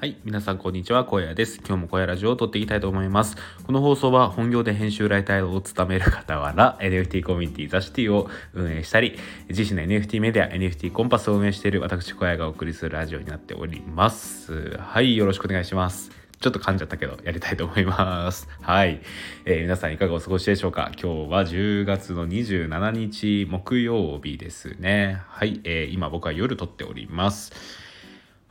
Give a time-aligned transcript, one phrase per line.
[0.00, 0.16] はい。
[0.24, 1.04] 皆さん、こんにちは。
[1.04, 1.58] 小屋です。
[1.58, 3.36] 今日も小屋ラジオを撮っていきたいと思います。
[3.64, 9.18] この放送は、本業で編集ライターを務める傍ら、NFT コミュニティザシティを運営したり、
[9.50, 14.78] 自身の NFT メディア、NFT コンパスを運営している私、小屋がお送りするラジオになっております。
[14.78, 15.18] はい。
[15.18, 16.10] よろしくお願いします。
[16.40, 18.48] ちょっと噛んじゃったけど、やりたいと思います。
[18.62, 19.02] はい。
[19.44, 20.92] えー、皆さんいかがお過ごしでしょうか？
[20.98, 25.20] 今日は10月の27日木曜日ですね。
[25.28, 25.60] はい。
[25.64, 27.89] えー、今僕は夜撮っております。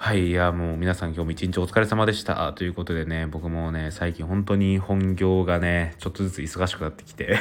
[0.02, 2.54] はい、いや、もう皆さん今日も一日お疲れ様でした。
[2.54, 7.38] ということでね、僕もね、最近本当に本業がね、ちょっとずつ忙しくなってきて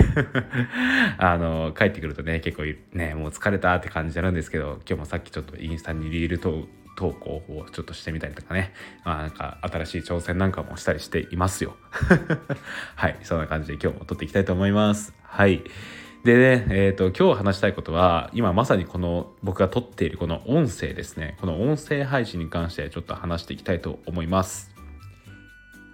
[1.19, 6.66] あの、帰ってくるとね、結構ね、もう疲れたって感じになるんですけど、今日もさっきちょっとインスタにリールと
[6.97, 11.77] 投稿をちょっとしてみたりとかね、まあなんか新しい挑戦なんかもしたりしていますよ。
[12.97, 15.15] はい、そんな感じで今日も撮っていきたいと思います。
[15.23, 15.63] はい。
[16.25, 21.37] でね、え、ー、と、今日話したいことは、今まさにこの僕が撮っているこの音声ですね。
[21.41, 24.71] この音声配信に関してちょっと話していきたいと思います。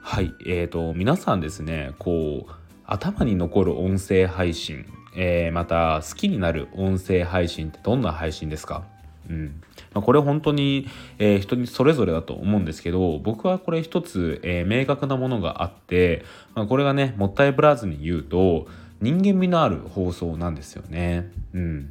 [0.03, 0.33] はい。
[0.47, 2.53] えっ、ー、と、皆さんですね、こう、
[2.87, 8.85] 頭に残る音声配信、えー、また好きになる音声配信ってどんな配信ですか？
[9.31, 9.63] うん
[9.95, 10.87] まあ、これ本当に、
[11.19, 18.67] えー、人にそれぞれだと思うんですけど僕はこれ一つ、えー、明確なものがあって、まあ、これがねもったいぶらずに言うと
[19.05, 21.31] 人間味のある放送なんですよね。
[21.53, 21.91] うん、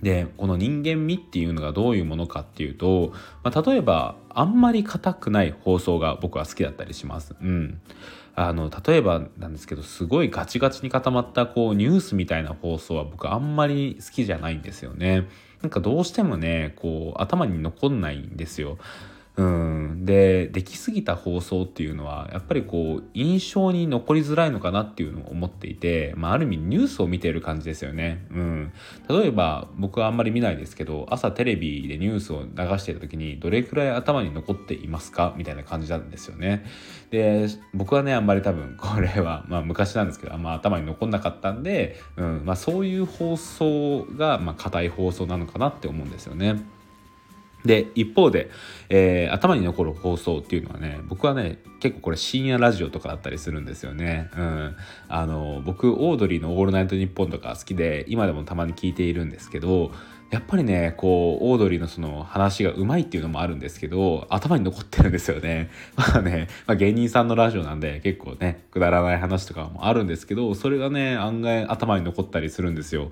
[0.00, 3.12] でこの人間味っていうのがどういうものかっていうと、
[3.42, 7.34] まあ、例えばあんまり硬くない放送が僕は好きだったりします。
[7.40, 7.80] うん、
[8.36, 15.26] あの例えばなんですけどすごいガチガチに固まったこうニュースみたいな放送は僕あんまり好きじゃないんですよね。
[15.62, 18.78] なんかどうしてもねこう頭に残んないんですよ。
[19.36, 28.72] うん、でできすぎた放送っていうのはやっぱりこう印象に残りづらいのかなっていうのを思っていて、まあ、ある意味ニュースを見ている感じですよね、うん、
[29.08, 36.64] 例えば僕はあんまり見ないですけど朝テレビでニュースを流していた時にどれくらい頭に残っていますかみたいな感じなんですよね。
[37.10, 42.42] で僕はねあんまり多分 これは、まあ、昔なんですけどあんま頭に残んなかったんで、うん。
[42.44, 46.62] まあ、そういう放送がまあ硬い放送なのかなって思うんですよね。
[47.64, 48.50] で、一方で、
[48.90, 54.30] えー、頭に残る放送っていうのはね、僕はね、結構これ深夜ラジオとかだったりするんですよね。
[54.36, 54.76] うん。
[55.08, 59.92] あの、僕、オードリーのオールナイトニッポンとか好きで、今でもたまに聞いているんですけど、
[60.30, 65.70] やっぱりね、こう、オードリーのその話がうまいっていうのもあるんですけど、頭に残ってるんですよね。
[65.96, 73.10] まあね、まあ、芸人さんのラジオなんで結構ね、くだらない話とかもあるんですけど、それがね、案外頭に残ったりするんですよ。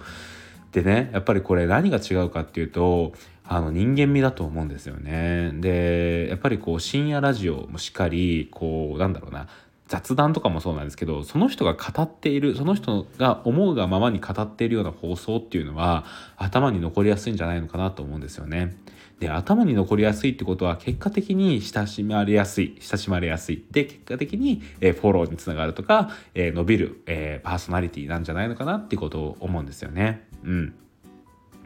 [0.73, 3.13] でね、やっぱりこれ何が違うかっていうと、
[3.45, 5.51] あの人間味だと思うんですよね。
[5.55, 9.49] でやっぱりこう深夜ラジオもしっかりこうなんだろうな
[9.89, 18.77] 雑談とかもそうなんですけどその人が語っているその人が思うがままに語っているような放送っていうのは頭に残りやすいんじゃないのかなと思うんですよね。
[19.21, 30.27] で頭に残りやすいってことは結果的に親しまれやすい親しまれやすいで結果的に、えフォローにつながるとか、え伸びる、えパーソナリティなんじゃないのかなってことを思うんですよね。
[30.43, 30.75] うん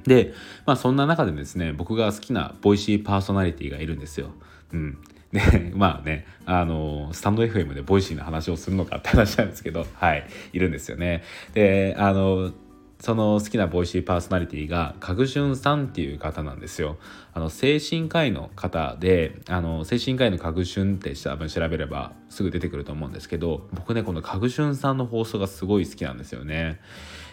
[0.07, 0.35] で、
[0.65, 4.31] まあそんな中でですね、僕が好きなボイシーパーソナリティがいるんですよ。
[4.73, 4.99] うん。
[5.33, 11.23] で、 まあね、あの、スタンド FM で Voicy の話をするのかって話なんですけど、はい、いるんですよね。
[11.55, 12.53] で、あの、
[13.01, 16.97] その好きな Voicy パーソナリティがかぐしゅんさんっていう方なんですよ。
[17.35, 26.81] あの精神科医の方であの精神科医のかぐしゅんって多分調べればすぐ出てくると思うんですけど僕ねこのかぐしゅんさんの放送がすごい好きなんですよね。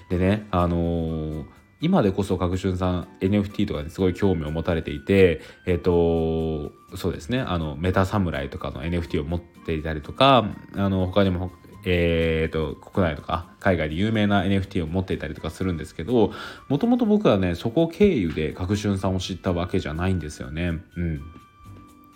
[0.09, 1.45] でねあのー
[1.83, 10.45] 今でこそ角春さん NFT とかにすごい興味を持たれていてえっ、ー、とそうですねあのメタ侍とかの NFT を持っていたりとか
[10.75, 11.51] あの他にも
[11.85, 16.31] えーと、国内とか海外で有名な NFT を持っていたりとかするんですけど
[16.69, 20.81] もともと僕はねそこ経由で角春さんを知ったわけじゃないんですよね。
[20.95, 21.21] うん、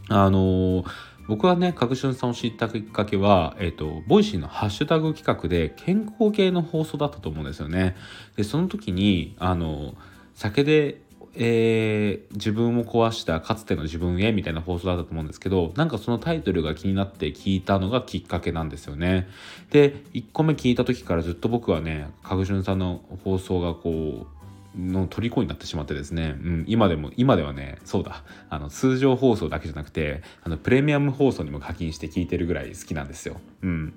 [0.08, 0.86] あのー
[1.28, 7.96] 僕はね、かぐしゅんさんを知ったきっかけは、えっ、ー、と、 Voicy のハッシュタグ企画で健康系の放送だったと思うんですよね。
[8.38, 9.96] で、その時に、あの、
[10.34, 11.02] 酒で、
[11.40, 19.28] えー、自分を壊したかつての自分へみたいな放送だったと思うんですけどなんかそのタイトルが気になって聞いたのがきっかけなんですよね。
[19.69, 24.37] で1個目聞いた時からずっと僕はねかぐしゅんさんの放送がこう
[24.75, 33.40] の虜になってしまってですね、うん、今でも今ではねそうだあの通常放送だけじゃなくてあのプレミアム放送にも課金して聞いてるぐらい好きなんですよ。
[33.62, 33.94] うん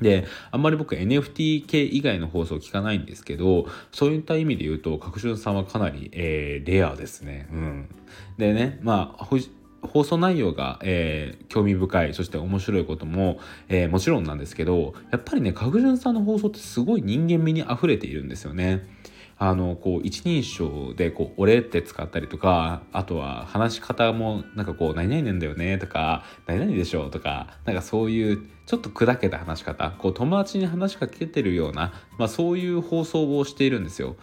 [0.00, 7.48] で、あんまり僕 NFT 系以外の放送聞かないんですけど、そういった意味で言うと、角春さんはかなり、えー、レアですね。
[7.52, 7.88] うん。
[8.38, 9.28] でね、まあ、
[9.82, 13.38] 放送内容が、えー、興味深いそして面白いことも、
[13.68, 18.86] えー、もちろんなんですけどやっぱりね角潤さんの放送ってすごい人間味にあふれているんですよね。
[19.42, 34.16] あのこう一人称でこう「俺」って使ったりとかあとは話し方もなんかこう「何々なんだよね」とか「何々でしょ」とかなんかそういうちょっと砕けた話し方こう友達に話しかけてるような、まあ、そういう放送をしているんですよ。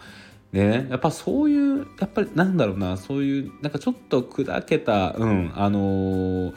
[0.52, 6.54] でねやっぱそういうやっぱりなんだろうなそういうなんかちょっと砕けたうんあのー、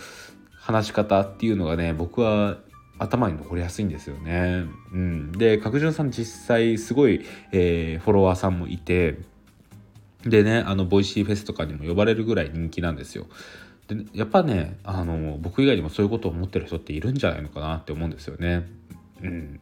[0.53, 2.57] 話し方っていうのがね僕は
[3.01, 4.65] 頭に残りやすいんですよね。
[4.93, 9.17] うん、で角順さん実際すごい、えー、フォロワーさんもいて
[10.23, 13.25] でねあの Voicy フェスとかにも呼ばれるぐらい人気なんですよ。
[13.87, 18.67] でやっぱねあの僕以外にもそういうことを思ってる人っているんじゃないのかなって思うんですよね。
[19.23, 19.59] うん、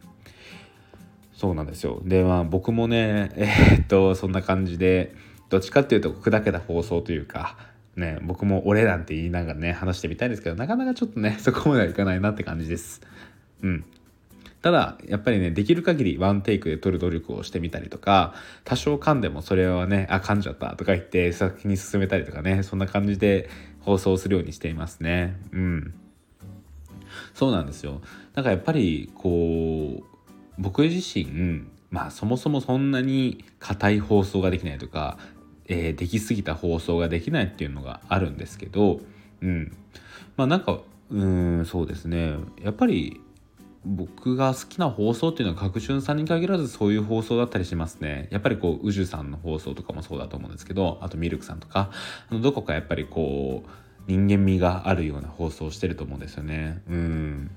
[1.32, 2.02] そうなんですよ。
[2.04, 5.14] でまあ僕もね えー、っとそんな感じで
[5.48, 7.56] どっちかっていうと砕けた放送というか
[7.96, 13.00] ね僕も俺なんて言いながらね話してみたいんですけどなかなかちょっとねそこまではいかないなって感じです。
[13.62, 13.84] うん。
[14.62, 18.34] ただやっぱりねできる限りワンテイクで撮る努力をしてみたりとか
[18.64, 23.48] 多少噛んでもそれはねあ噛んじゃったとか言って先に進めたりとかねそんな感じで
[23.80, 25.36] 放送するようにしていますね。
[25.52, 25.94] うん。
[27.32, 28.02] そうなんですよ。
[28.34, 30.04] なんかやっぱりこう
[30.58, 35.18] 僕自身まあそもそもそんなに硬い放送ができないとか、
[35.66, 39.00] えー、できすぎた放送ができないっていうのがあるんですけど
[39.40, 39.74] うん。
[40.36, 40.80] まあなんか
[41.10, 42.36] うんそうですね。
[42.62, 43.20] やっぱり
[43.84, 48.28] 僕が好きな放送っていうのは各春さんに限らずそういう放送だったりしますね。
[48.30, 51.90] やっぱりこう宇宙さんの放送とかもそうだと思うんですけどあとミルクさんとか
[52.30, 53.70] あのどこかやっぱりこう
[54.06, 56.82] 人間味があるような放送をしてると思うんですよね。
[56.88, 57.50] うん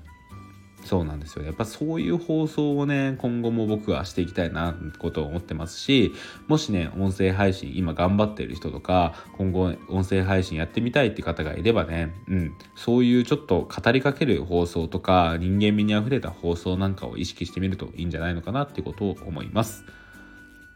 [0.84, 6.12] そうなんですよやっぱそういう放送をね今後も僕はしていきたいなことを思ってますし
[6.46, 19.84] もしね音声配信今頑張ってる人とか今後音声配信やってみたいって方がいればね、うん、そういうちょっと語りかける放送とか人間味にあふれた放送なんかを意識してみるといいんじゃないのかなってことを思います。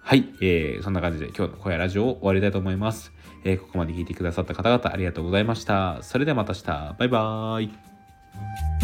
[0.00, 3.12] はい、えー、そんな感じで今日の声ラジオを終わりたいと思います。
[3.44, 5.98] えー、ここまで聞いてくださった方々ありがとうございました。
[6.02, 6.96] それではまた明日。
[6.98, 8.77] バイバーイ。